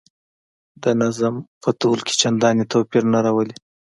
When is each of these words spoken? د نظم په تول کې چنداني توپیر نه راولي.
د 0.83 0.85
نظم 1.01 1.35
په 1.61 1.69
تول 1.79 1.99
کې 2.07 2.13
چنداني 2.21 2.65
توپیر 2.71 3.03
نه 3.13 3.19
راولي. 3.25 3.55